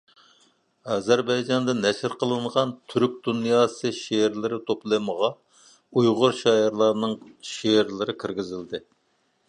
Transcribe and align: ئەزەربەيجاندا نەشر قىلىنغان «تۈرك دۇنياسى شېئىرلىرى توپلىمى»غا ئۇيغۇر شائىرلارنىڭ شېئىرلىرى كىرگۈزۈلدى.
ئەزەربەيجاندا 0.93 1.75
نەشر 1.81 2.15
قىلىنغان 2.23 2.71
«تۈرك 2.93 3.19
دۇنياسى 3.29 3.91
شېئىرلىرى 3.99 4.59
توپلىمى»غا 4.71 5.31
ئۇيغۇر 6.01 6.37
شائىرلارنىڭ 6.41 7.15
شېئىرلىرى 7.53 8.19
كىرگۈزۈلدى. 8.25 8.83